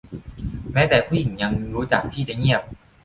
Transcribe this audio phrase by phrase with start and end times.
[0.73, 2.61] แม้แต่ผู้หญิงยังรู้จักที่จะเงียบ